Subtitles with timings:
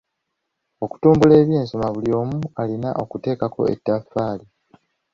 [0.83, 4.45] Okutumbula ebyensoma buli omu alina okuteekako ettaffaali.